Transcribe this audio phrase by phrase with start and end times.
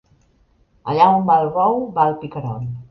[0.93, 2.71] Allà on va el bou, va el picarol.